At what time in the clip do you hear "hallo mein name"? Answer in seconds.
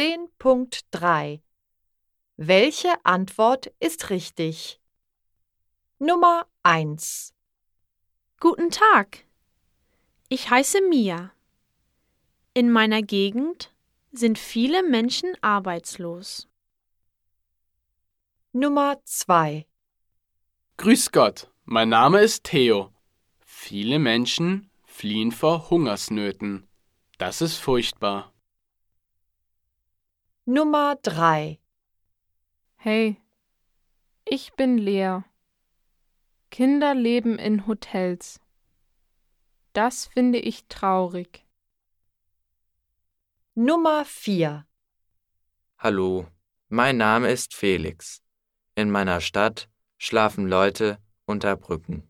45.78-47.30